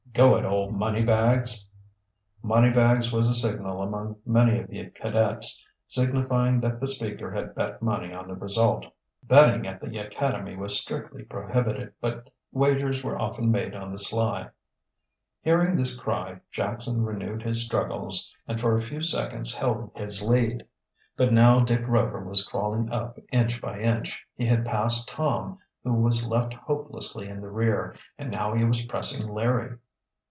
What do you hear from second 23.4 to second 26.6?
by inch. He had passed Tom, who was left